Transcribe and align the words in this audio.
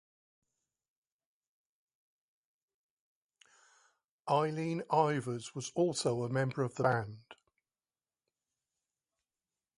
Eileen 4.27 4.81
Ivers 4.89 5.53
was 5.53 5.71
also 5.75 6.23
a 6.23 6.29
member 6.29 6.63
of 6.63 6.73
the 6.73 6.81
band. 6.81 7.19